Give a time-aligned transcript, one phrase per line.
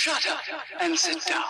[0.00, 0.38] Shut up
[0.80, 1.42] and sit down.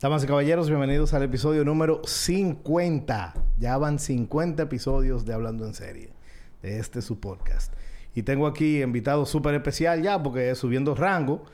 [0.00, 3.34] Damas y caballeros, bienvenidos al episodio número 50.
[3.60, 6.14] Ya van 50 episodios de Hablando en Serie,
[6.62, 7.72] de este su podcast.
[8.12, 11.44] Y tengo aquí invitado súper especial ya, porque subiendo rango,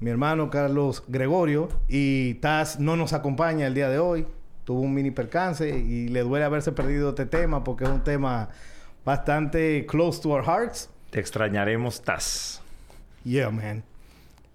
[0.00, 1.68] mi hermano Carlos Gregorio.
[1.88, 4.26] Y Taz no nos acompaña el día de hoy.
[4.64, 8.48] Tuvo un mini percance y le duele haberse perdido este tema, porque es un tema
[9.04, 10.90] bastante close to our hearts.
[11.10, 12.60] Te extrañaremos, Taz.
[13.24, 13.84] Yeah, man.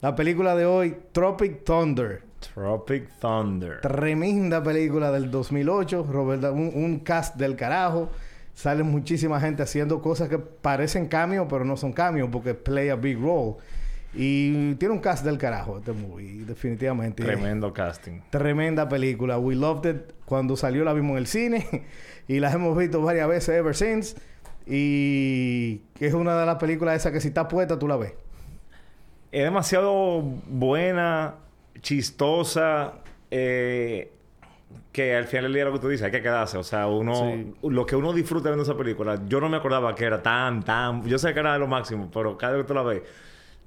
[0.01, 2.23] La película de hoy, Tropic Thunder.
[2.53, 3.81] Tropic Thunder.
[3.81, 6.07] Tremenda película del 2008.
[6.11, 8.09] Robert, un, un cast del carajo.
[8.53, 12.95] Sale muchísima gente haciendo cosas que parecen cameo, pero no son cameo porque play a
[12.95, 13.55] big role.
[14.13, 17.23] Y tiene un cast del carajo este movie, definitivamente.
[17.23, 18.21] Tremendo casting.
[18.29, 19.37] Tremenda película.
[19.37, 20.13] We loved it.
[20.25, 21.85] Cuando salió la vimos en el cine
[22.27, 24.17] y las hemos visto varias veces ever since.
[24.65, 28.13] Y es una de las películas esas que si está puesta tú la ves.
[29.31, 31.35] Es demasiado buena,
[31.81, 32.95] chistosa,
[33.31, 34.11] eh,
[34.91, 36.57] que al final del día lo que tú dices, hay que quedarse.
[36.57, 37.15] O sea, uno...
[37.15, 37.53] Sí.
[37.63, 41.05] Lo que uno disfruta viendo esa película, yo no me acordaba que era tan, tan...
[41.05, 43.01] Yo sé que era de lo máximo, pero cada vez que tú la ves,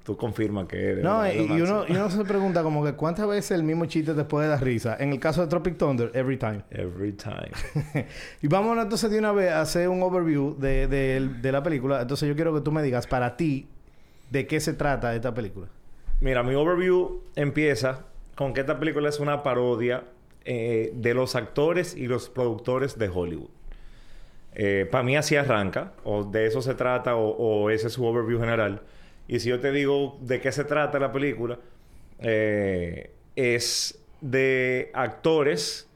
[0.05, 3.62] tú confirmas que No, y, uno, y uno se pregunta como que cuántas veces el
[3.64, 4.96] mismo chiste te puede dar risa.
[5.00, 6.62] En el caso de Tropic Thunder, every time.
[6.70, 7.50] Every time.
[8.42, 12.02] y vamos entonces de una vez a hacer un overview de, de- de la película.
[12.02, 13.66] Entonces yo quiero que tú me digas para ti
[14.30, 15.69] de qué se trata esta película.
[16.20, 18.00] Mira, mi overview empieza
[18.34, 20.05] con que esta película es una parodia
[20.44, 23.48] eh, de los actores y los productores de Hollywood.
[24.91, 28.39] Para mí así arranca, o de eso se trata, o, o ese es su overview
[28.39, 28.83] general.
[29.28, 31.58] Y si yo te digo de qué se trata la película,
[32.19, 35.89] eh, es de actores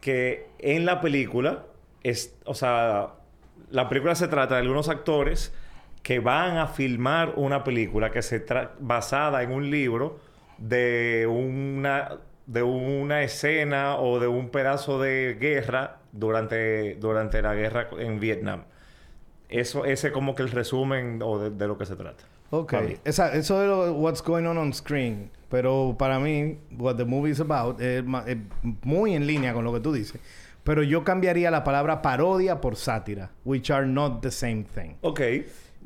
[0.00, 1.64] que en la película,
[2.02, 3.14] es, o sea,
[3.70, 5.52] la película se trata de algunos actores
[6.02, 10.20] que van a filmar una película que se tra- basada en un libro
[10.58, 17.88] de una de una escena o de un pedazo de guerra durante, durante la guerra
[17.98, 18.64] en Vietnam.
[19.50, 22.24] Eso, ese es como que el resumen o de, de lo que se trata.
[22.50, 22.74] Ok.
[23.04, 25.30] Esa- eso es lo, what's going on on screen.
[25.50, 28.36] Pero para mí, what the movie is about es, es
[28.84, 30.20] muy en línea con lo que tú dices.
[30.62, 34.96] Pero yo cambiaría la palabra parodia por sátira, which are not the same thing.
[35.00, 35.20] Ok,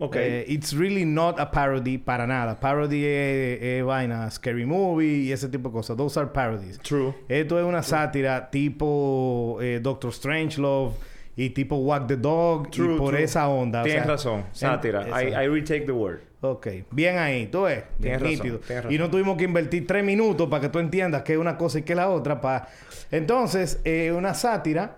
[0.00, 0.16] ok.
[0.16, 2.58] Eh, it's really not a parody para nada.
[2.58, 5.96] Parody es, es vaina, scary movie y ese tipo de cosas.
[5.96, 6.80] Those are parodies.
[6.80, 7.14] True.
[7.28, 10.94] Esto es una sátira tipo eh, Doctor Strangelove
[11.36, 13.22] y tipo Walk the Dog True, y por true.
[13.22, 13.80] esa onda.
[13.80, 14.44] o Tienes sea, razón.
[14.52, 15.06] Sátira.
[15.22, 16.20] I, I retake the word.
[16.42, 16.66] Ok.
[16.90, 17.46] Bien ahí.
[17.46, 17.84] Tú ves.
[17.98, 18.58] Bien Tienes razón, nítido.
[18.58, 19.10] tienes Y no razón.
[19.12, 21.92] tuvimos que invertir tres minutos para que tú entiendas que es una cosa y que
[21.92, 22.40] es la otra.
[22.40, 22.68] Pa...
[23.10, 24.96] Entonces, eh, una sátira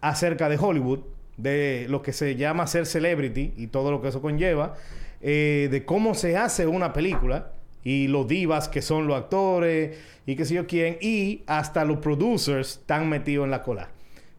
[0.00, 1.00] acerca de Hollywood,
[1.36, 4.74] de lo que se llama ser celebrity y todo lo que eso conlleva,
[5.20, 7.52] eh, de cómo se hace una película
[7.84, 11.98] y los divas que son los actores y qué sé yo quién, y hasta los
[11.98, 13.88] producers están metidos en la cola.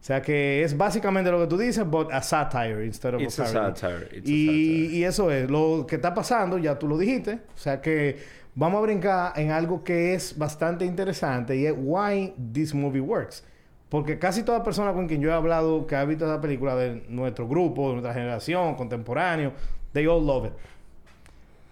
[0.02, 3.38] O sea que es básicamente lo que tú dices, but a satire instead of It's
[3.38, 4.08] a a satire.
[4.10, 4.96] It's a y, satire.
[4.96, 7.34] y eso es lo que está pasando, ya tú lo dijiste.
[7.54, 8.18] O sea que
[8.56, 13.44] vamos a brincar en algo que es bastante interesante y es why this movie works.
[13.88, 17.04] Porque casi toda persona con quien yo he hablado que ha visto esa película de
[17.08, 19.52] nuestro grupo, de nuestra generación, contemporáneo,
[19.92, 20.52] they all love it.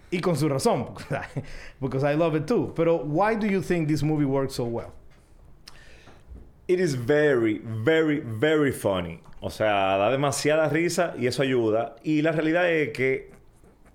[0.09, 0.87] Y con su razón,
[1.81, 2.71] because I love it too.
[2.77, 4.93] Pero why do you think this movie works so well?
[6.71, 9.19] It is very, very, very funny.
[9.41, 11.97] O sea, da demasiada risa y eso ayuda.
[12.01, 13.29] Y la realidad es que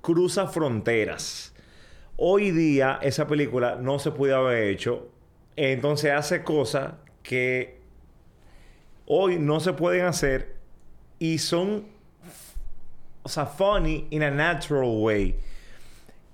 [0.02, 1.54] cruza fronteras.
[2.18, 5.08] Hoy día esa película no se puede haber hecho.
[5.56, 7.80] Entonces hace cosas que
[9.06, 10.56] hoy no se pueden hacer
[11.18, 11.86] y son,
[13.22, 15.34] o sea, funny in a natural way.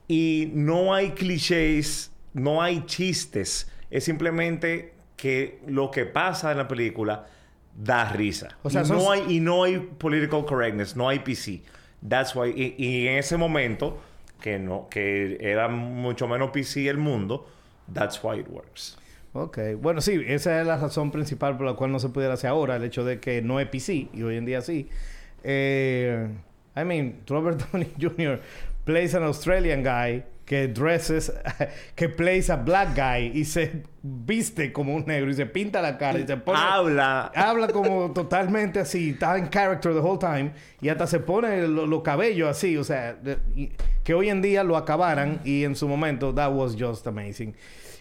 [0.08, 3.70] Y no hay clichés, no hay chistes.
[3.92, 7.26] Es simplemente que lo que pasa en la película
[7.76, 8.56] da risa.
[8.62, 11.62] O sea, y, no hay, y no hay political correctness, no hay PC.
[12.06, 12.50] That's why.
[12.50, 14.00] Y, y en ese momento,
[14.41, 17.49] que no, que era mucho menos PC el mundo,
[17.93, 18.99] that's why it works.
[19.35, 22.50] Ok, bueno, sí, esa es la razón principal por la cual no se pudiera hacer
[22.50, 24.88] ahora, el hecho de que no es PC y hoy en día sí.
[25.43, 26.29] Eh,
[26.76, 28.41] I mean, Robert Downey Jr.
[28.84, 31.32] plays an Australian guy que dresses,
[31.94, 35.96] que plays a black guy y se viste como un negro y se pinta la
[35.96, 36.58] cara y se pone.
[36.61, 37.31] Habla.
[37.34, 41.87] Habla como totalmente así, está en character the whole time y hasta se pone lo-
[41.87, 43.17] los cabellos así, o sea,
[44.02, 47.55] que hoy en día lo acabaran y en su momento that was just amazing.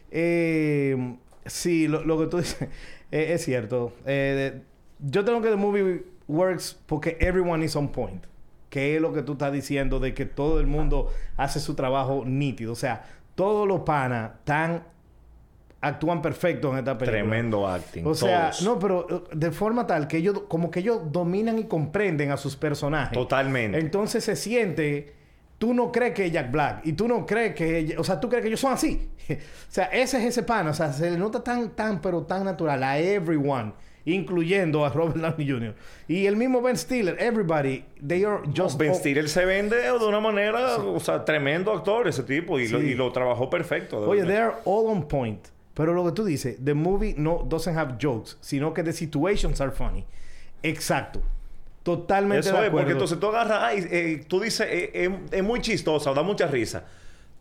[0.10, 2.62] Eh, Sí, lo, lo que tú dices
[3.12, 3.94] eh, es cierto.
[4.06, 4.62] Eh,
[5.00, 8.26] yo tengo que the movie works porque everyone is on point.
[8.72, 12.24] Que es lo que tú estás diciendo de que todo el mundo hace su trabajo
[12.26, 12.74] nítido.
[12.74, 13.04] O sea,
[13.36, 14.84] todos los panas tan
[15.82, 17.22] actúan perfecto en esta película.
[17.22, 18.06] Tremendo acting.
[18.06, 18.64] O sea, todos.
[18.64, 22.38] no, pero eh, de forma tal que ellos, como que ellos dominan y comprenden a
[22.38, 23.14] sus personajes.
[23.14, 23.80] Totalmente.
[23.80, 25.14] Entonces se siente,
[25.58, 28.30] tú no crees que es Jack Black y tú no crees que, o sea, tú
[28.30, 29.10] crees que ellos son así.
[29.30, 29.36] o
[29.72, 32.84] sea, ese es ese pan, o sea, se le nota tan, tan, pero tan natural
[32.84, 33.74] a everyone,
[34.06, 35.76] incluyendo a Robert Downey Jr.
[36.08, 39.92] Y el mismo Ben Stiller, everybody, they are just ben oh, Stiller se vende de
[40.06, 42.88] una manera, o sea, tremendo actor ese tipo y, lo, Sí.
[42.88, 44.00] y lo trabajó perfecto.
[44.02, 45.48] Oye, they are all on point.
[45.74, 49.62] Pero lo que tú dices, the movie no doesn't have jokes, sino que the situations
[49.62, 50.06] are funny.
[50.64, 51.22] Exacto.
[51.84, 52.78] Totalmente Eso de es, acuerdo.
[52.78, 56.46] porque entonces tú agarras, ay, eh, tú dices, eh, eh, es muy chistosa, da mucha
[56.48, 56.84] risa.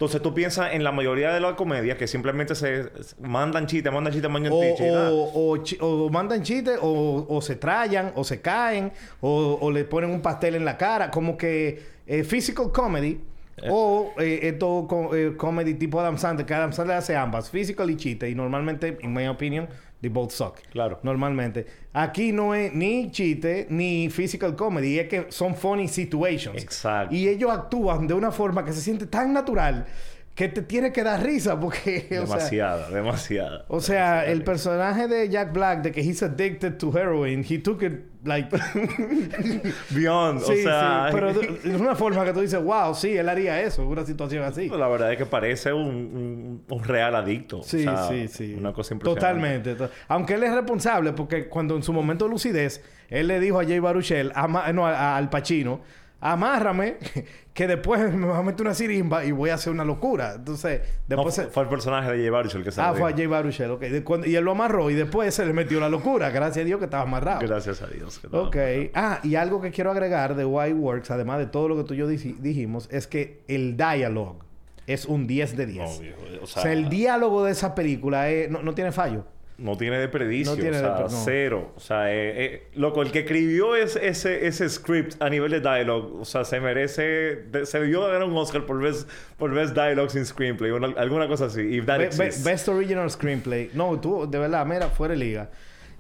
[0.01, 2.89] Entonces tú piensas en la mayoría de las comedias que simplemente se
[3.21, 4.91] mandan chistes, mandan chistes, mandan chistes.
[5.13, 9.71] o, o chi- o mandan chistes, o, o se trayan, o se caen, o, o
[9.71, 13.21] le ponen un pastel en la cara, como que eh, physical comedy.
[13.69, 17.91] O eh, esto co- eh, comedy tipo Adam Sandler, que Adam Sandler hace ambas, physical
[17.91, 19.69] y chiste, y normalmente, en mi opinión,
[20.01, 20.63] they both suck.
[20.71, 20.99] Claro.
[21.03, 21.67] Normalmente.
[21.93, 26.63] Aquí no es ni chiste ni physical comedy, es que son funny situations.
[26.63, 27.15] Exacto.
[27.15, 29.87] Y ellos actúan de una forma que se siente tan natural
[30.35, 32.07] que te tiene que dar risa porque...
[32.09, 33.65] sea, Demasiada, demasiada.
[33.69, 37.83] o sea, el personaje de Jack Black, de que he's addicted to heroin, he took
[37.83, 37.93] it
[38.25, 38.49] like.
[39.91, 41.09] Beyond, sí, o sea...
[41.11, 44.43] sí, pero de una forma que tú dices, wow, sí, él haría eso una situación
[44.45, 44.69] así.
[44.69, 47.63] La verdad es que parece un, un- un real adicto.
[47.63, 48.55] Sí, O sea, sí, sí.
[48.59, 49.21] Una cosa impresionante.
[49.21, 49.75] Totalmente.
[49.75, 53.61] to- Aunque él es responsable, porque cuando en su momento de lucidez, él le dijo
[53.61, 54.33] a Jay Baruchel,
[54.73, 55.81] no, a- a- al Pacino,
[56.21, 56.97] amárrame,
[57.55, 60.35] que después me va a meter una sirimba y voy a hacer una locura.
[60.37, 61.35] Entonces, después...
[61.35, 63.15] fue, se- fue el personaje de Jay Baruchel el que se Ah, fue a.
[63.17, 63.85] Jay Baruchel, ok.
[64.05, 66.31] Cuando- y él lo amarró y después se le metió la locura.
[66.31, 67.41] Gracias a Dios que estaba amarrado.
[67.41, 68.19] Gracias a Dios.
[68.19, 68.27] que.
[68.37, 68.57] Ok.
[68.95, 71.95] Ah, y algo que quiero agregar de Why Works, además de todo lo que tú
[71.95, 74.39] y yo dij- dijimos, es que el dialogue
[74.87, 75.91] es un 10 de 10.
[75.95, 78.93] No, viejo, o o sea, sea, el diálogo de esa película es- no, no tiene
[78.93, 79.25] fallo.
[79.61, 80.55] No tiene desperdicio.
[80.57, 81.23] No tiene o sea, desper- no.
[81.25, 81.73] cero.
[81.77, 85.61] O sea, eh, eh, loco, el que escribió ese, ese, ese script a nivel de
[85.61, 87.03] dialogue, o sea, se merece...
[87.51, 90.71] de- se debió ganar un Oscar por best, por best dialogues in screenplay.
[90.71, 91.61] una- alguna cosa así.
[91.61, 92.33] If that Be- be-.
[92.43, 93.71] Best Original Screenplay.
[93.75, 95.51] No, tú, de verdad, mira, fuera de liga.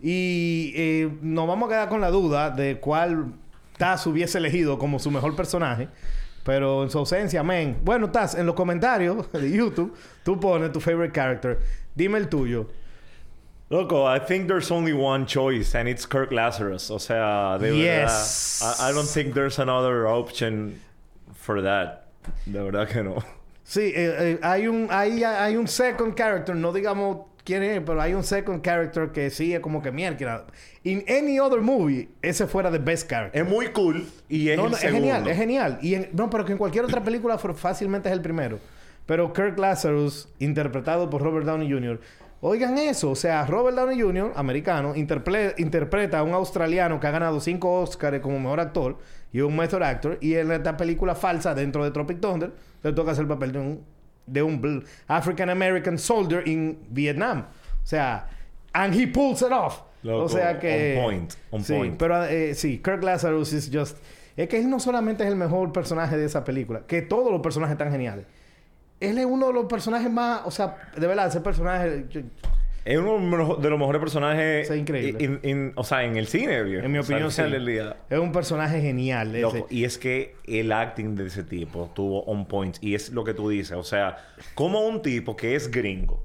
[0.02, 3.32] Y eh, nos vamos a quedar con la duda de cuál
[3.76, 5.88] Taz hubiese elegido como su mejor personaje.
[6.44, 7.76] Pero en su ausencia, men.
[7.84, 11.58] Bueno, Taz, en los comentarios de YouTube, tú pones tu favorite character.
[11.94, 12.68] Dime el tuyo.
[13.70, 16.90] Loco, I think there's only one choice and it's Kirk Lazarus.
[16.90, 18.61] O sea, de Yes.
[18.62, 18.87] verdad.
[18.87, 20.81] I, I don't think there's another option
[21.34, 22.06] for that.
[22.46, 23.22] De verdad que no.
[23.64, 28.00] Sí, eh, eh, hay un hay, hay un second character, no digamos quién es, pero
[28.00, 30.46] hay un second character que sí es como que mierda.
[30.82, 33.40] In any other movie, ese fuera the best character.
[33.40, 35.78] Es muy cool y es no, el no, es genial, es genial.
[35.81, 38.58] Y en- no, pero que en cualquier otra película fue- fácilmente es el primero.
[39.06, 42.00] Pero Kirk Lazarus, interpretado por Robert Downey Jr.,
[42.40, 47.10] oigan eso, o sea, Robert Downey Jr., americano, interple- interpreta a un australiano que ha
[47.10, 48.98] ganado cinco Oscars como mejor actor
[49.32, 52.52] y un method actor, y en esta película falsa dentro de Tropic Thunder,
[52.82, 53.84] le toca hacer el papel de un,
[54.26, 57.46] de un African American soldier in Vietnam.
[57.82, 58.28] O sea,
[58.72, 59.82] and he pulls it off.
[60.02, 60.97] Loco, o sea que...
[60.97, 61.97] on point, on sí, point.
[61.99, 63.99] pero eh, sí, Kirk Lazarus is just...
[64.37, 67.42] Es que él no solamente es el mejor personaje de esa película, que todos los
[67.42, 68.25] personajes están geniales.
[69.00, 70.42] Él es uno de los personajes más...
[70.45, 72.04] O sea, de verdad, ese personaje...
[72.11, 72.21] yo-
[72.85, 74.71] Es uno de los mejores personajes.
[74.71, 75.25] Es increíble.
[75.25, 76.85] in- in- o sea, en el cine, viejo.
[76.85, 77.66] en mi O sea, opinión, sí.
[77.66, 77.97] día.
[78.11, 79.30] Es un personaje genial.
[79.35, 79.40] ese.
[79.42, 82.76] Loco, y es que el acting de ese tipo estuvo on point.
[82.83, 83.76] Y es lo que tú dices.
[83.76, 84.19] O sea,
[84.54, 86.23] como un tipo que es gringo,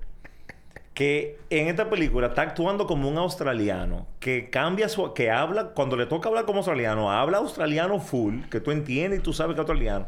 [0.94, 5.14] que en esta película está actuando como un australiano, que cambia su...
[5.14, 9.22] que habla, cuando le toca hablar como australiano, habla australiano full, que tú entiendes y
[9.22, 10.08] tú sabes que es australiano.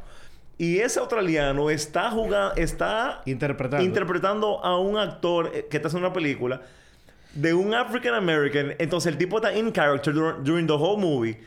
[0.58, 3.86] Y ese australiano está jugando, está Interpretando.
[3.86, 6.62] interpretando a un actor eh, que está haciendo una película
[7.34, 8.74] de un African American.
[8.80, 11.38] Entonces el tipo está in character dur- during the whole movie.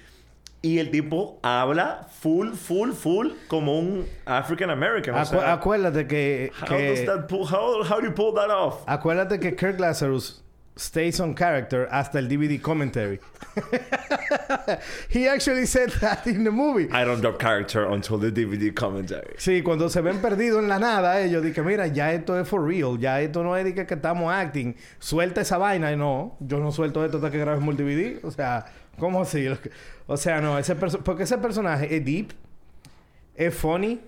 [0.62, 5.14] Y el tipo habla full, full, full como un African American.
[5.14, 6.52] O Acu- sea, acuérdate que...
[6.60, 8.84] how, que- does that pull- how, how do you pull that off?
[8.86, 10.44] Acuérdate que Kirk Lazarus
[10.80, 13.20] stays on character hasta el DVD commentary.
[15.10, 16.88] He actually said that in the movie.
[16.90, 19.34] I don't drop character until the DVD commentary.
[19.36, 22.62] Sí, cuando se ven perdidos en la nada, ellos dicen, mira, ya esto es for
[22.64, 26.36] real, ya esto no es de que, que estamos acting, suelta esa vaina y no,
[26.40, 28.64] yo no suelto esto hasta que grabes el DVD, o sea,
[28.98, 29.46] ¿cómo así?
[30.06, 32.32] O sea, no, ese porque ese personaje es deep,
[33.36, 34.00] es funny,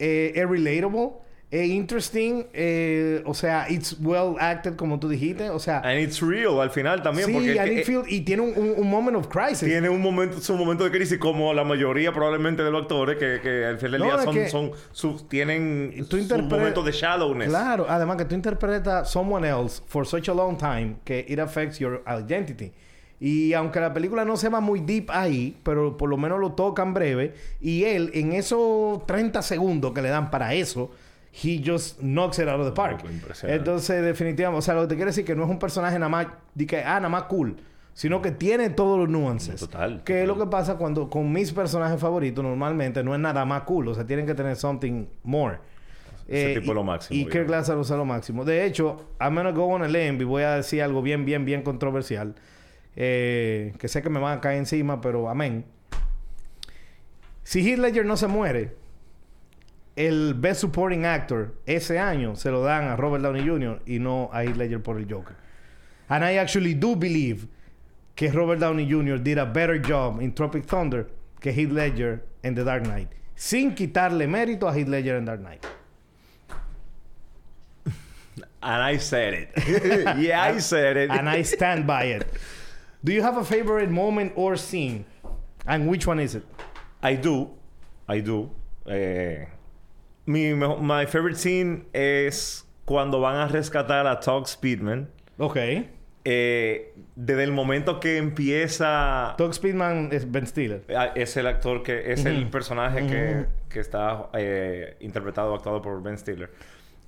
[0.00, 1.10] eh, es relatable,
[1.50, 2.46] Es interesting.
[2.52, 5.50] eh, o sea, it's well acted, como tú dijiste.
[5.50, 7.26] O sea, And it's real al final también.
[7.28, 9.60] sí, porque and eh, it feel- y tiene un, un- un moment of crisis.
[9.68, 13.40] tiene un momento, su momento de crisis como la mayoría probablemente de los actores que,
[13.40, 14.48] que al final del No, día son, que-
[14.92, 17.48] son tienen su momento de shallowness.
[17.48, 21.78] Claro, además que tú interpretas someone else for such a long time que it affects
[21.78, 22.72] your identity.
[23.20, 26.52] Y aunque la película no se va muy deep ahí, pero por lo menos lo
[26.52, 30.90] tocan breve, y él en esos 30 segundos que le dan para eso,
[31.42, 33.02] he just knocks it out of the park.
[33.42, 36.08] Entonces, definitivamente, o sea, lo que te quiero decir que no es un personaje nada
[36.08, 37.56] más, de que, ah, nada más cool,
[37.92, 39.60] sino que tiene todos los nuances.
[39.60, 43.44] Total, Que es lo que pasa cuando con mis personajes favoritos normalmente no es nada
[43.44, 45.58] más cool, o sea, tienen que tener something more.
[46.26, 47.26] Ese Eh, tipo y- lo máximo, Y.
[47.26, 48.44] Kirk Lazarus es lo máximo.
[48.44, 51.44] De hecho, I'm gonna go on a limb y voy a decir algo bien, bien,
[51.44, 52.34] bien controversial.
[52.96, 55.64] Eh, que sé que me van a caer encima, pero amén.
[57.42, 58.74] Si Heath Ledger no se muere,
[59.96, 63.80] el Best Supporting Actor ese año se lo dan a Robert Downey Jr.
[63.86, 65.36] y no a Heath Ledger por el Joker.
[66.08, 67.46] And I actually do believe
[68.14, 69.18] que Robert Downey Jr.
[69.18, 71.06] did a better job in Tropic Thunder
[71.40, 73.08] que Heath Ledger en The Dark Knight.
[73.36, 75.64] Sin quitarle mérito a Heath Ledger en Dark Knight.
[78.62, 79.50] And I said it.
[80.18, 81.10] yeah, I said it.
[81.10, 82.26] and I stand by it.
[83.04, 85.04] Do you have a favorite moment or scene?
[85.66, 86.46] And which one is it?
[87.02, 87.50] I do.
[88.08, 88.50] I do.
[88.88, 89.44] Eh,
[90.26, 95.08] mi, my favorite scene es cuando van a rescatar a Tug Speedman.
[95.38, 95.90] Okay.
[96.24, 99.34] Eh, desde el momento que empieza...
[99.36, 100.82] Doug Speedman es Ben Stiller.
[100.96, 102.12] Ah, Es el actor que...
[102.12, 106.50] Es el personaje que, que está eh, interpretado, actuado por Ben Stiller.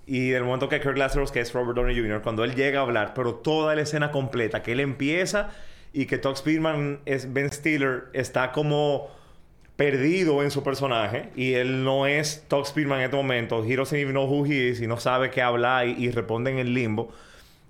[0.07, 2.83] Y del momento que Kirk Lazarus, que es Robert Downey Jr., cuando él llega a
[2.83, 5.51] hablar, pero toda la escena completa, que él empieza
[5.93, 9.09] y que Todd Speedman es Ben Stiller, está como
[9.77, 13.63] perdido en su personaje y él no es Todd Speedman en este momento.
[13.65, 16.51] He doesn't even know who he is y no sabe qué hablar y, y responde
[16.51, 17.13] en el limbo.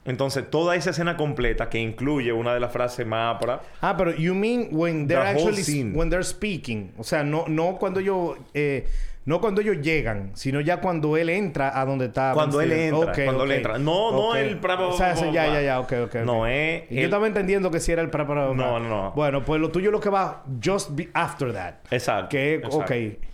[0.05, 4.15] Entonces, toda esa escena completa que incluye una de las frases más para Ah, pero
[4.15, 8.39] you mean when they're The actually when they're speaking, o sea, no no cuando ellos
[8.55, 8.87] eh,
[9.27, 12.33] no cuando ellos llegan, sino ya cuando él entra a donde está.
[12.33, 13.79] Cuando él entra, cuando él entra.
[13.79, 14.37] No, no Ok.
[14.37, 16.15] el pra- O sea, ya, ya, ya, ok, ok.
[16.25, 18.79] No, es Y Yo el- estaba entendiendo que si era el pra, pra- pra- No,
[18.79, 19.13] no, no.
[19.13, 21.75] Bueno, pues lo tuyo es lo que va just be after that.
[21.91, 22.79] Exacto, Que, exacto.
[22.79, 22.91] ok,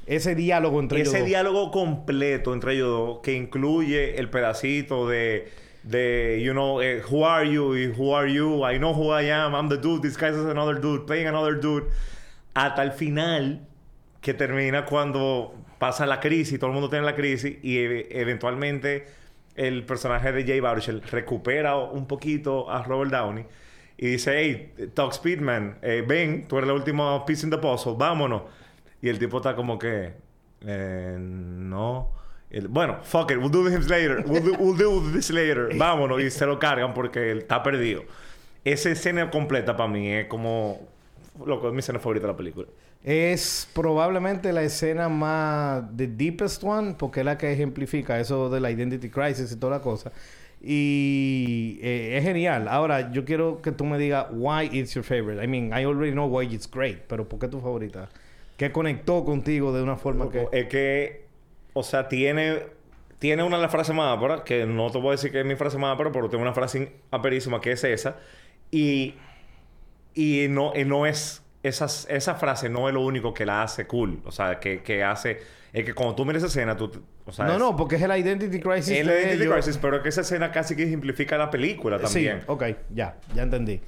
[0.07, 1.29] ese diálogo entre ellos ese dos.
[1.29, 5.49] diálogo completo entre ellos dos que incluye el pedacito de
[5.85, 9.29] de you know eh, who are you y who are you I know who I
[9.31, 11.87] am I'm the dude this guy is another dude playing another dude
[12.55, 13.67] hasta el final
[14.21, 19.05] que termina cuando pasa la crisis todo el mundo tiene la crisis y e- eventualmente
[19.57, 23.45] el personaje de Jay Baruchel recupera un poquito a Robert Downey
[23.97, 27.95] y dice hey Doug Speedman eh, ven tú eres la última piece in the puzzle
[27.99, 28.43] vámonos
[29.01, 30.13] y el tipo está como que
[30.65, 32.11] eh, no
[32.49, 34.23] El- bueno, fuck it, we'll do this later.
[34.27, 35.71] We'll do, we'll do this later.
[35.79, 36.21] Vámonos.
[36.23, 38.05] Y se lo cargan porque él está perdido.
[38.63, 40.87] Esa escena completa para mí es como...
[41.47, 42.69] Loco, es mi escena favorita de la película.
[43.05, 45.85] Es probablemente la escena más...
[45.97, 49.79] The deepest one, porque es la que ejemplifica eso de la identity crisis y toda
[49.79, 50.13] la cosa.
[50.61, 52.69] Y eh, es genial.
[52.69, 55.43] Ahora, yo quiero que tú me digas why it's your favorite.
[55.43, 58.09] I mean, I already know why it's great, pero ¿por qué tu favorita?
[58.57, 60.47] ¿Qué conectó contigo de una forma que...
[60.53, 61.25] Es que...
[61.73, 62.61] O sea, tiene...
[63.19, 65.47] Tiene una de las frases más áperas, que no te voy a decir que es
[65.47, 68.17] mi frase más ápera, pero tengo una frase aperísima que es esa.
[68.71, 69.15] Y...
[70.15, 71.43] Y no, y no es...
[71.63, 74.21] Esas, esa frase no es lo único que la hace cool.
[74.25, 75.41] O sea, que, que hace...
[75.73, 76.91] Es que cuando tú miras esa escena, tú...
[77.25, 79.55] O sea, no, es- no, porque es el identity crisis Es de Identity ellos.
[79.55, 82.41] Crisis, pero que esa escena casi que ejemplifica la película también.
[82.41, 82.65] Sí, ok,
[82.95, 83.81] ya, ya entendí.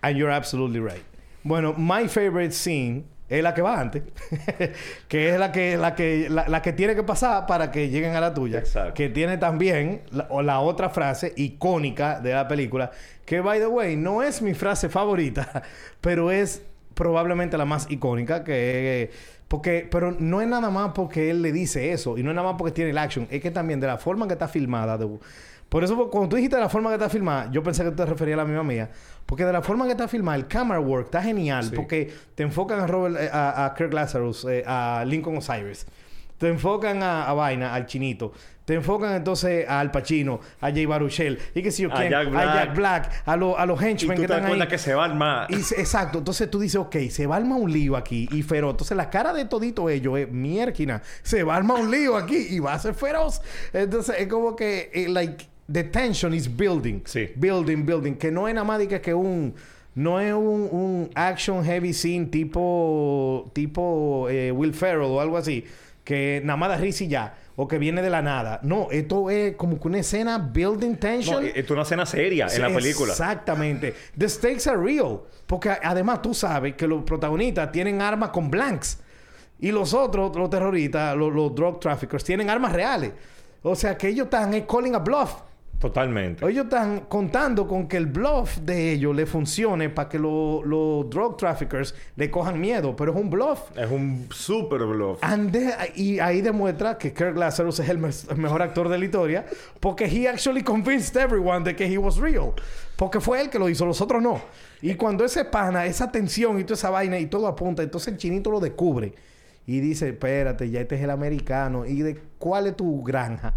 [0.00, 1.02] And you're absolutely right.
[1.44, 4.02] Bueno, my favorite scene es la que va antes,
[5.08, 8.14] que es la que, la que, la, la que tiene que pasar para que lleguen
[8.14, 8.58] a la tuya.
[8.58, 8.94] Exacto.
[8.94, 12.90] Que tiene también la, o la otra frase icónica de la película,
[13.24, 15.62] que by the way, no es mi frase favorita,
[16.00, 16.62] pero es
[16.94, 19.10] probablemente la más icónica, que
[19.46, 22.48] porque, pero no es nada más porque él le dice eso, y no es nada
[22.50, 25.08] más porque tiene el action, es que también de la forma que está filmada, de-
[25.68, 28.06] por eso cuando tú dijiste la forma que está filmada, yo pensé que tú te
[28.06, 28.90] referías a la misma mía,
[29.26, 31.72] porque de la forma que está filmada, el camera work está genial, Sí.
[31.76, 35.86] porque te enfocan a Robert, eh, a, a Kirk Lazarus, eh, a Lincoln Osiris.
[36.38, 38.32] Te enfocan a, a Vaina, al chinito.
[38.64, 42.10] Te enfocan entonces a Al Pacino, a Jay Baruchel, y que si yo A quién,
[42.10, 42.54] Jack a.
[42.54, 44.70] Jack Black, a, lo- a los Y henchmen que te das están cuenta ahí.
[44.70, 45.46] que se va.
[45.48, 46.18] Y se- exacto.
[46.18, 48.72] Entonces tú dices, ok, se va armar un lío aquí y feroz.
[48.72, 51.02] Entonces la cara de todito ellos es mierquina.
[51.22, 53.40] Se va armar un lío aquí y va a ser feroz.
[53.72, 57.02] Entonces es como que, eh, like, the tension is building.
[57.04, 57.30] Sí.
[57.36, 58.14] Building, building.
[58.14, 59.54] Que no es nada más que, un...
[59.94, 63.50] No es un, un action heavy scene tipo...
[63.52, 65.64] Tipo eh, Will Ferrell o algo así.
[66.04, 67.34] Que nada más da risa y ya.
[67.60, 68.60] o que viene de la nada.
[68.62, 71.44] No, esto es como que una escena building No, tension.
[71.44, 73.12] esto es una escena seria en la película.
[73.12, 73.94] Exactamente.
[74.16, 75.22] The stakes are real.
[75.44, 79.00] Porque además tú sabes que los protagonistas tienen armas con blanks.
[79.58, 83.10] Y los otros, los terroristas, los, los drug traffickers, tienen armas reales.
[83.62, 85.32] O sea que ellos están calling a bluff.
[85.78, 86.44] Totalmente.
[86.44, 91.08] Ellos están contando con que el bluff de ellos le funcione para que lo- los
[91.08, 92.96] drug traffickers le cojan miedo.
[92.96, 93.60] Pero es un bluff.
[93.76, 95.20] Es un super bluff.
[95.94, 99.46] Y ahí demuestra que Kirk Lazarus es el, el mejor actor de la historia
[99.78, 102.52] porque he actually convinced everyone de que he was real.
[102.96, 104.40] Porque fue él que lo hizo, los otros no.
[104.82, 108.18] Y cuando ese pana, esa tensión y toda esa vaina y todo apunta, entonces el
[108.18, 109.14] chinito lo descubre
[109.64, 111.86] y dice, espérate, ya este es el americano.
[111.86, 113.54] ¿Y de cuál es tu granja?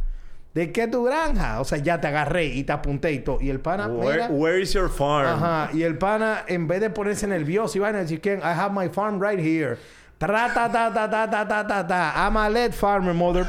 [0.53, 1.62] ¿De qué tu granja?
[1.62, 3.38] O sea, ya te agarré y te apunté y todo.
[3.39, 5.27] Y el pana, Where, mira, where is your farm?
[5.27, 5.70] Ajá.
[5.74, 8.89] Y el pana, en vez de ponerse nervioso, iba a decir, "Ken, I have my
[8.89, 9.77] farm right here.
[10.17, 12.13] Tra, ta, ta, ta, ta, ta, ta, ta, ta.
[12.27, 13.48] I'm a lead farmer, mother.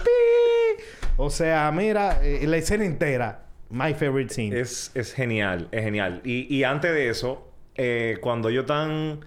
[1.16, 3.40] O sea, mira, eh, la escena entera.
[3.70, 4.58] My favorite scene.
[4.58, 6.20] Es, es genial, es genial.
[6.24, 9.20] Y, y antes de eso, eh, cuando ellos están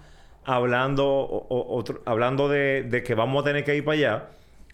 [0.46, 4.24] hablando, o- o- otro- hablando de, de que vamos a tener que ir para allá,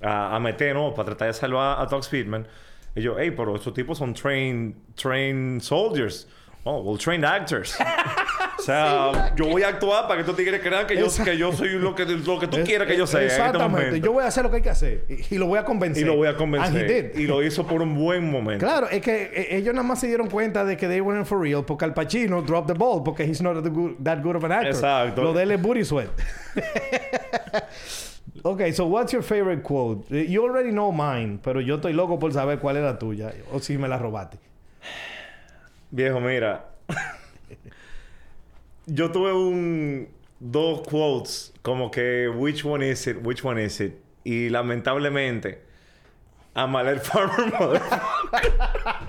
[0.02, 2.48] a, a meternos para tratar de salvar a Doug Speedman,
[2.96, 6.28] ellos, hey, pero estos tipos son trained, trained soldiers.
[6.64, 7.76] Oh, well, trained actors.
[8.60, 11.52] o sea, yo voy a actuar para que estos tigres crean que yo, que yo
[11.52, 13.22] soy lo que, lo que tú Es- quieras que yo sea.
[13.22, 14.00] en este Exactamente.
[14.00, 15.06] Yo voy a hacer lo que hay que hacer.
[15.10, 16.04] Y, y lo voy a convencer.
[16.04, 17.14] y lo voy a convencer.
[17.16, 18.64] Y lo hizo por un buen momento.
[18.64, 21.42] Claro, es que eh, ellos nada más se dieron cuenta de que they weren't for
[21.42, 24.44] real porque Al Pacino dropped the ball porque he's not that good, that good of
[24.44, 24.70] an actor.
[24.70, 25.24] Exacto.
[25.24, 26.10] Lo de él es booty sweat.
[28.44, 30.06] okay, so what's your favorite quote?
[30.12, 33.34] Eh, You already know mine, pero yo estoy loco por saber cuál es la tuya
[33.52, 34.38] o si me la robaste.
[35.92, 36.66] Viejo, mira.
[38.88, 40.08] Yo tuve un
[40.40, 43.94] dos quotes como que which one is it, which one is it.
[44.24, 45.60] Y lamentablemente
[46.56, 49.02] Amaler Farmer Motherfucker.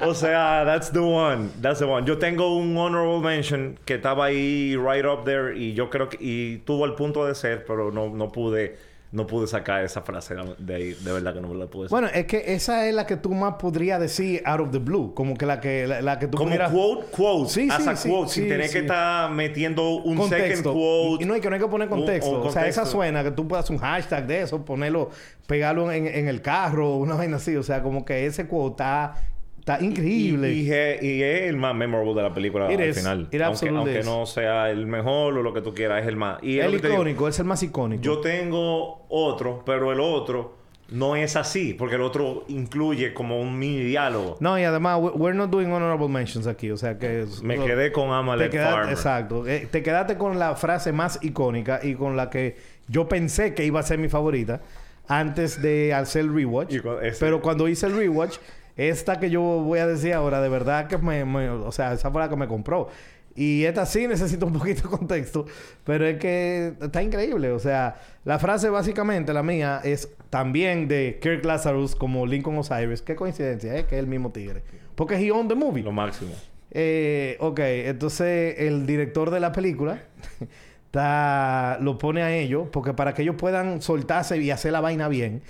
[0.00, 1.50] o sea, that's the one.
[1.60, 2.06] That's the one.
[2.06, 6.18] Yo tengo un honorable mention que estaba ahí right up there y yo creo que
[6.20, 8.76] y tuvo el punto de ser, pero no, no pude
[9.12, 10.94] no pude sacar esa frase de ahí.
[10.94, 12.02] De verdad que no me la pude sacar.
[12.02, 15.12] Bueno, es que esa es la que tú más podrías decir out of the blue,
[15.14, 17.94] como que la que la, la que tú Como pudieras quote, quote, Sí, sí, a
[17.96, 20.72] sí, quote, sin sí, tener que estar metiendo un second contexto.
[20.72, 21.24] quote.
[21.24, 22.40] Y no, y que no hay que poner Un- un contexto.
[22.40, 22.86] O sea, esa contexto.
[22.86, 25.10] suena que tú puedas un hashtag de eso, ponerlo,
[25.46, 27.54] pegarlo en, en el carro, una vaina así.
[27.56, 29.14] O sea, como que ese quote está,
[29.62, 30.52] está increíble.
[30.52, 32.98] Y, y es- y es el más memorable de la película It al is.
[32.98, 33.20] final.
[33.20, 34.06] It aunque absolutely aunque is.
[34.06, 36.42] no sea el mejor o lo que tú quieras, es el más.
[36.42, 36.94] Y el digo.
[36.94, 38.02] icónico, es el más icónico.
[38.02, 43.58] Yo tengo otro, pero el otro no es así, porque el otro incluye como un
[43.58, 44.36] mini diálogo.
[44.40, 46.70] No, y además, we- we're not doing honorable mentions aquí.
[46.70, 47.24] O sea que...
[47.42, 48.92] Me lo- quedé con te Amalek quedaste, Farmer.
[48.92, 49.46] Exacto.
[49.46, 52.56] Eh, te quedaste con la frase más icónica y con la que
[52.88, 54.60] yo pensé que iba a ser mi favorita
[55.08, 56.74] antes de hacer el rewatch.
[57.02, 58.36] Ese- Pero cuando hice el rewatch,
[58.76, 62.10] esta que yo voy a decir ahora, de verdad que me, me- O sea, esa
[62.10, 62.88] fue la que me compró.
[63.34, 65.46] Y esta sí necesita un poquito de contexto,
[65.84, 67.50] pero es que está increíble.
[67.52, 73.00] O sea, la frase básicamente, la mía, es también de Kirk Lazarus como Lincoln Osiris.
[73.02, 73.86] Qué coincidencia, ¿eh?
[73.86, 74.62] Que es el mismo tigre.
[74.94, 75.82] Porque he owned the movie.
[75.82, 76.32] Lo máximo.
[76.70, 80.02] Eh, ok, entonces el director de la película
[80.86, 85.08] está- lo pone a ellos, porque para que ellos puedan soltarse y hacer la vaina
[85.08, 85.42] bien,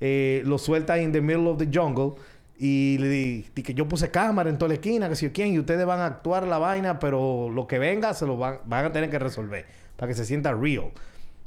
[0.00, 2.14] eh, lo suelta in the middle of the jungle
[2.62, 5.32] y le di, di que yo puse cámara en toda la esquina, que si yo
[5.32, 8.58] quién, y ustedes van a actuar la vaina, pero lo que venga se lo van,
[8.66, 9.64] van a tener que resolver
[9.96, 10.90] para que se sienta real.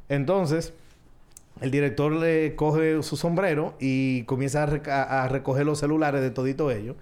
[0.10, 0.74] Entonces,
[1.62, 6.72] el director le coge su sombrero y comienza a- a recoger los celulares de todito
[6.72, 6.96] ellos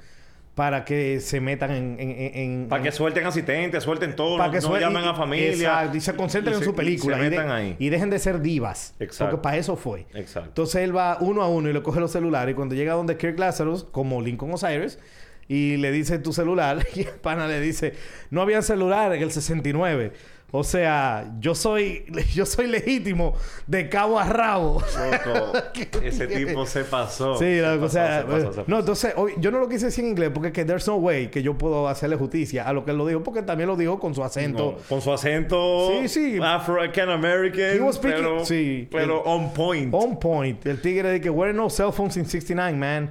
[0.56, 1.98] para que se metan en...
[2.00, 5.08] en- en- en- Para que suelten asistentes, suelten todo, para no, que no llamen y-
[5.08, 5.52] a familia.
[5.54, 7.16] Exacto, y se concentren Y en se- su película.
[7.18, 7.76] Y se de- metan ahí.
[7.80, 8.94] y dejen de ser divas.
[9.00, 9.32] Exacto.
[9.32, 10.06] Porque para eso fue.
[10.14, 10.50] Exacto.
[10.50, 12.52] Entonces él va uno a uno y le coge los celulares.
[12.52, 15.00] Y cuando llega donde Kirk Lazarus, como Lincoln Osiris,
[15.48, 17.94] y le dice tu celular, y el pana le dice,
[18.30, 20.12] no había celular en el 69.
[20.54, 23.34] O sea, yo soy, yo soy legítimo
[23.68, 24.82] de cabo a rabo.
[24.82, 25.54] Loco,
[26.04, 27.36] ese tipo se pasó.
[27.36, 28.64] Sí, Se o sea, se pasó, se pasó.
[28.68, 30.96] no, entonces, hoy- yo no lo quise decir en inglés porque es que there's no
[30.98, 33.78] way que yo puedo hacerle justicia a lo que él lo dijo, porque también lo
[33.78, 34.76] dijo con su acento.
[34.78, 36.40] No, con su acento Sí, sí.
[36.44, 38.88] Afro-American He American, was speaking- pero, sí.
[38.92, 39.94] pero on point.
[39.94, 40.66] On point.
[40.66, 43.10] El tigre de que we're no cell phones in 69, man.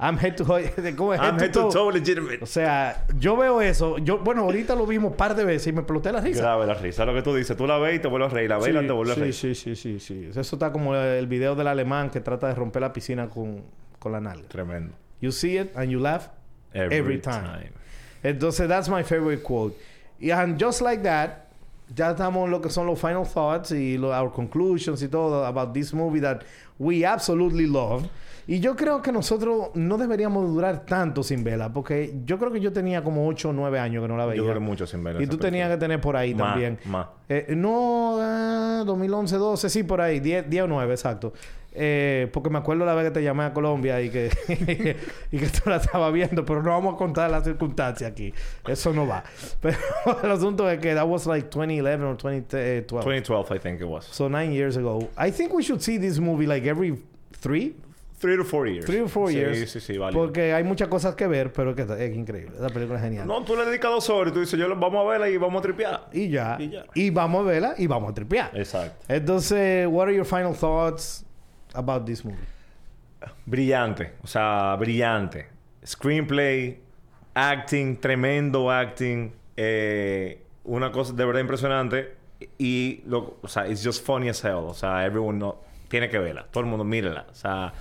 [0.00, 0.44] I'm head to
[0.96, 1.20] ¿cómo es?
[1.20, 2.38] I'm head to toe legitimate.
[2.42, 3.98] O sea, yo veo eso.
[3.98, 6.40] Yo, bueno, ahorita lo vimos un par de veces y me exploté la risa.
[6.40, 7.04] Grave la risa.
[7.04, 8.48] Lo que tú dices, tú la ves y te vuelves a reír.
[8.48, 9.34] La ves y la te vuelves a sí, reír.
[9.34, 10.30] sí, sí, sí, sí.
[10.30, 13.62] Eso está como el video del alemán que trata de romper la piscina con,
[13.98, 14.48] con la nalga.
[14.48, 14.94] Tremendo.
[15.20, 16.28] You see it and you laugh
[16.72, 17.44] Every, every, time.
[17.44, 17.72] time.
[18.22, 19.76] Entonces, that's my favorite quote.
[20.18, 21.49] Y and just like that,
[21.94, 25.44] ya estamos en lo que son los final thoughts y lo- our conclusions y todo
[25.44, 26.40] about this movie that
[26.78, 28.04] we absolutely love.
[28.46, 32.58] Y yo creo que nosotros no deberíamos durar tanto sin verla, porque yo creo que
[32.60, 34.38] yo tenía como 8 o 9 años que no la veía.
[34.38, 36.78] Yo duré mucho sin ver Y tú tenías que tener por ahí también.
[36.86, 37.06] más.
[37.28, 41.32] Eh, no, ah, 2011, 12, sí, por ahí, 10, 10 o 9, exacto.
[41.72, 44.28] Eh, porque me acuerdo la vez que te llamé a Colombia y que,
[45.30, 48.34] y que tú la estabas viendo, pero no vamos a contar las circunstancias aquí.
[48.66, 49.22] Eso no va.
[49.60, 49.76] Pero
[50.24, 52.86] el asunto es que that was like 2011 or 2012.
[52.88, 54.04] 2012, I think it was.
[54.06, 55.08] So nine years ago.
[55.16, 56.98] I think we should see this movie like every
[57.32, 57.76] three,
[58.18, 58.84] Three to four years.
[58.84, 59.70] three or four sí, years.
[59.72, 60.12] Sí, sí, vale.
[60.12, 62.52] Porque hay muchas cosas que ver, pero que es increíble.
[62.60, 63.26] La película es genial.
[63.26, 65.38] No, tú le dedicas dos horas y tú dices, yo lo- vamos a verla y
[65.38, 66.08] vamos a tripear.
[66.12, 66.58] Y ya.
[66.60, 66.84] Y ya.
[66.94, 68.50] Y vamos a verla y vamos a tripear.
[68.54, 68.94] Exacto.
[69.08, 71.24] Entonces, what are your final thoughts
[71.74, 72.38] about this movie?
[73.46, 74.12] Brillante.
[74.22, 75.48] O sea, brillante.
[75.84, 76.78] Screenplay,
[77.34, 79.32] acting, tremendo acting.
[79.56, 82.14] eh, una cosa de verdad impresionante.
[82.58, 84.64] Y, lo, o sea, it's just funny as hell.
[84.66, 85.56] O sea, everyone no,
[85.88, 86.46] tiene que verla.
[86.50, 87.26] Todo el mundo mírala.
[87.30, 87.72] O sea,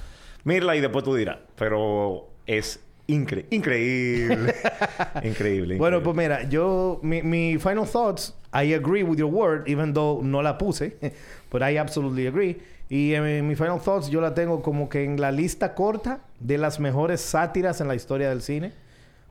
[0.43, 1.37] mírala y después tú dirás.
[1.55, 4.53] Pero es incre- increíble.
[5.23, 5.77] increíble.
[5.77, 6.01] Bueno, increíble.
[6.01, 10.41] pues mira, yo, mi, mi final thoughts, I agree with your word, even though no
[10.41, 10.97] la puse,
[11.51, 12.57] but I absolutely agree.
[12.89, 16.57] Y eh, mi final thoughts yo la tengo como que en la lista corta de
[16.57, 18.73] las mejores sátiras en la historia del cine.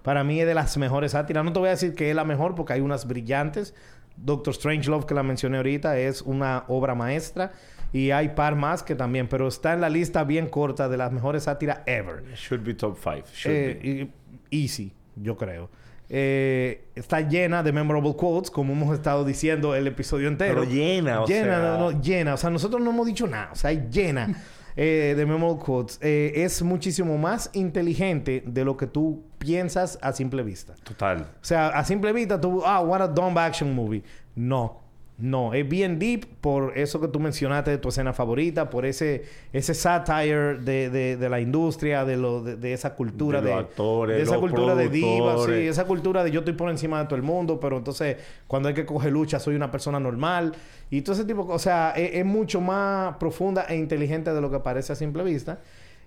[0.05, 1.45] Para mí es de las mejores sátiras.
[1.45, 3.75] No te voy a decir que es la mejor porque hay unas brillantes.
[4.17, 7.53] Doctor Strangelove, que la mencioné ahorita, es una obra maestra.
[7.93, 11.11] Y hay par más que también, pero está en la lista bien corta de las
[11.11, 12.23] mejores sátiras ever.
[12.37, 13.25] Should be top five.
[13.35, 14.09] Should Eh, be.
[14.57, 15.69] easy, yo creo.
[16.11, 20.61] Eh, está llena de memorable quotes, como hemos estado diciendo el episodio entero.
[20.61, 22.35] Pero llena, o llena, sea- no, no, llena.
[22.35, 23.51] O sea, nosotros no hemos dicho nada.
[23.53, 24.35] O sea, llena
[24.77, 25.99] eh, de memorable quotes.
[26.03, 30.75] Eh, es muchísimo más inteligente de lo que tú piensas a simple vista.
[30.83, 31.21] Total.
[31.23, 34.03] O sea, a simple vista tú, ah, what a dumb action movie.
[34.35, 34.81] No.
[35.19, 39.25] No, es bien deep por eso que tú mencionaste de tu escena favorita, por ese,
[39.53, 43.55] ese satire de, de, de la industria, de, lo, de, de esa cultura De de,
[43.57, 46.71] los actores, de esa los cultura de diva, sí, esa cultura de yo estoy por
[46.71, 49.99] encima de todo el mundo, pero entonces cuando hay que coger lucha soy una persona
[49.99, 50.55] normal
[50.89, 51.63] y todo ese tipo, de cosas.
[51.63, 55.25] o sea, es, es mucho más profunda e inteligente de lo que parece a simple
[55.25, 55.59] vista.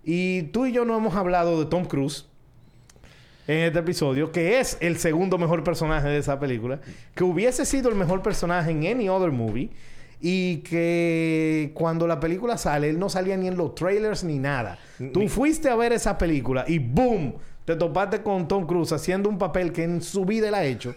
[0.05, 2.30] Y tú y yo no hemos hablado de Tom Cruise
[3.47, 6.79] en este episodio, que es el segundo mejor personaje de esa película,
[7.15, 9.69] que hubiese sido el mejor personaje en any other movie
[10.21, 14.77] y que cuando la película sale, él no salía ni en los trailers ni nada.
[15.13, 17.33] Tú fuiste a ver esa película y ¡boom!
[17.65, 20.95] Te topaste con Tom Cruise haciendo un papel que en su vida él ha hecho.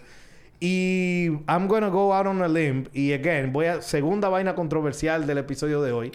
[0.59, 2.87] Y I'm gonna go out on a limb.
[2.93, 6.11] Y again, voy a segunda vaina controversial del episodio de hoy.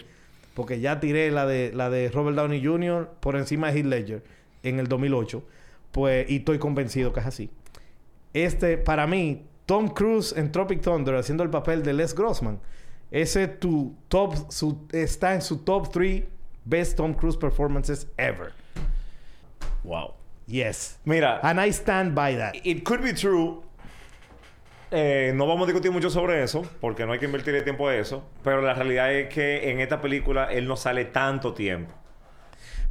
[0.53, 3.09] Porque ya tiré la de, la de Robert Downey Jr.
[3.19, 4.23] por encima de Heath Ledger
[4.63, 5.43] en el 2008.
[5.91, 7.49] Pues, y estoy convencido que es así.
[8.33, 12.59] Este, para mí, Tom Cruise en Tropic Thunder haciendo el papel de Les Grossman.
[13.11, 16.23] Ese tu top, su- está en su top 3
[16.63, 18.53] best Tom Cruise performances ever.
[19.83, 20.13] Wow.
[20.47, 20.99] Yes.
[21.05, 22.53] Mira, And I stand by that.
[22.63, 23.61] It could be true.
[24.91, 27.95] Eh, no vamos a discutir mucho sobre eso, porque no hay que invertirle tiempo a
[27.95, 28.23] eso.
[28.43, 31.93] Pero la realidad es que en esta película él no sale tanto tiempo.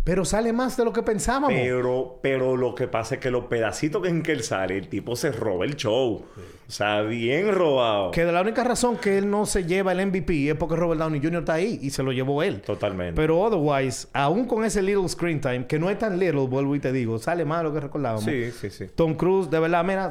[0.05, 1.53] Pero sale más de lo que pensábamos.
[1.53, 5.15] Pero, pero lo que pasa es que los pedacitos en que él sale, el tipo
[5.15, 6.25] se roba el show.
[6.71, 8.11] O sea, bien robado.
[8.13, 11.01] Que de la única razón que él no se lleva el MVP es porque Robert
[11.01, 11.41] Downey Jr.
[11.41, 12.63] está ahí y se lo llevó él.
[12.63, 13.15] Totalmente.
[13.15, 16.81] Pero otherwise, aún con ese little screen time, que no es tan little, vuelvo y
[16.81, 18.25] te digo, sale más de lo que recordábamos.
[18.25, 18.87] sí, sí, sí.
[18.95, 20.11] Tom Cruise, de verdad, mira,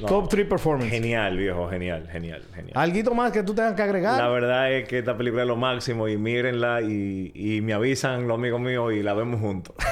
[0.00, 0.06] No.
[0.06, 0.90] top 3 performance.
[0.90, 1.68] Genial, viejo.
[1.68, 2.72] Genial, genial, genial.
[2.74, 4.18] ¿Alguito más que tú tengas que agregar?
[4.18, 8.28] La verdad es que esta película es lo máximo y mírenla y, y me avisan
[8.28, 9.74] los amigos míos y la vemos juntos.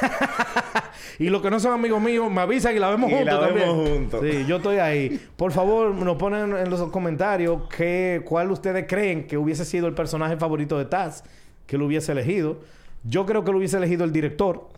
[1.18, 3.46] Y los que no son amigos míos, me avisan y la vemos Y juntos la
[3.46, 3.68] también.
[3.68, 4.20] vemos juntos.
[4.22, 5.20] Sí, yo estoy ahí.
[5.36, 9.94] Por favor, nos ponen en los comentarios que, cuál ustedes creen que hubiese sido el
[9.94, 11.24] personaje favorito de Taz
[11.66, 12.60] que lo hubiese elegido.
[13.04, 14.68] Yo creo que lo hubiese elegido el director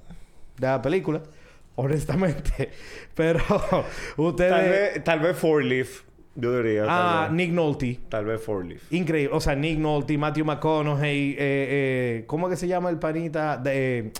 [0.58, 1.22] de la película,
[1.78, 2.70] honestamente.
[3.14, 3.40] Pero
[4.16, 4.50] ustedes...
[4.52, 6.02] Tal vez, tal vez Four Leaf,
[6.34, 6.82] yo diría.
[6.82, 7.32] tal ah, vez.
[7.32, 8.00] Nick Nolte.
[8.08, 8.92] Tal vez Four Leaf.
[8.92, 9.34] Increíble.
[9.34, 13.56] O sea, Nick Nolte, Matthew McConaughey, eh, eh, ¿cómo que se llama el panita?
[13.56, 14.12] De,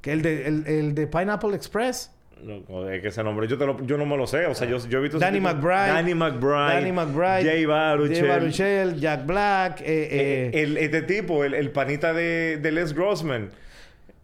[0.00, 2.10] que el de, el, el de Pineapple Express.
[2.42, 4.46] No, es que ese nombre yo, te lo- yo no me lo sé.
[4.46, 5.18] O sea, yo, yo he visto...
[5.20, 5.88] Danny tipo- McBride.
[5.92, 6.74] Danny McBride.
[6.74, 7.44] Danny McBride.
[7.44, 8.16] Jay Baruchel.
[8.18, 9.80] Jay Baruchel, Jack Black.
[9.80, 13.50] eh, Eh, eh, el, este tipo, el, el panita de, de Les Grossman.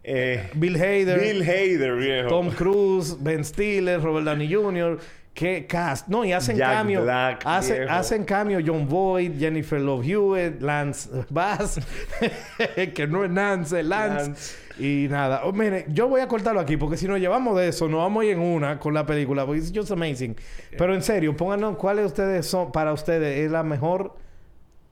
[0.03, 1.19] Eh, Bill Hader.
[1.19, 2.29] Bill Hader, viejo.
[2.29, 4.97] Tom Cruise, Ben Stiller, Robert Downey Jr.
[5.33, 6.07] qué cast.
[6.07, 7.03] No, y hacen Jack cambio.
[7.03, 7.91] Black, hace- viejo.
[7.93, 11.79] hacen cambio John Boyd, Jennifer Love Hewitt, Lance Bass,
[12.95, 14.27] que no es Nance, es Lance.
[14.29, 14.55] Lance.
[14.79, 17.89] Y nada, oh, mire, yo voy a cortarlo aquí porque si nos llevamos de eso,
[17.89, 20.35] nos vamos a ir en una con la película, porque it's just amazing.
[20.77, 24.15] Pero en serio, pónganos cuáles ustedes son, para ustedes, es la mejor,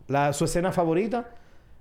[0.07, 1.29] la, su escena favorita,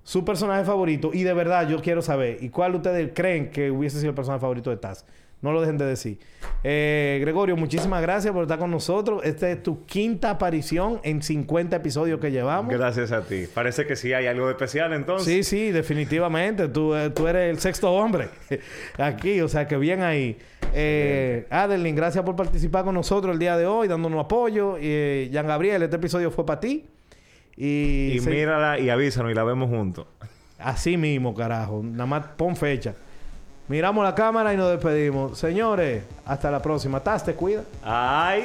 [0.06, 1.10] su personaje favorito.
[1.12, 4.40] Y de verdad, yo quiero saber, ¿y cuál ustedes creen que hubiese sido el personaje
[4.40, 5.04] favorito de Taz?
[5.42, 6.20] No lo dejen de decir.
[6.62, 9.20] Eh, Gregorio, muchísimas gracias por estar con nosotros.
[9.24, 12.72] Esta es tu quinta aparición en 50 episodios que llevamos.
[12.72, 13.46] Gracias a ti.
[13.52, 15.26] Parece que sí hay algo de especial entonces.
[15.26, 16.68] Sí, sí, definitivamente.
[16.68, 18.28] Tú, eh, tú eres el sexto hombre
[18.98, 20.38] aquí, o sea que bien ahí.
[20.72, 24.76] Eh, Adeline, gracias por participar con nosotros el día de hoy, dándonos apoyo.
[24.80, 26.86] Eh, Jean Gabriel, este episodio fue para ti.
[27.56, 30.06] Y, Y se- mírala y avísanos y la vemos juntos.
[30.58, 31.80] así mismo, carajo.
[31.82, 32.94] Nada más pon fecha.
[33.68, 35.38] Miramos la cámara y nos despedimos.
[35.38, 37.00] Señores, hasta la próxima.
[37.00, 37.62] Taz, te cuida.
[37.82, 38.44] ¡Ay!